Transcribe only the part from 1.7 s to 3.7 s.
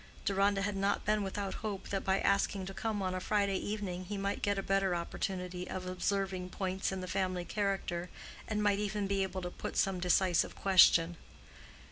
that by asking to come on a Friday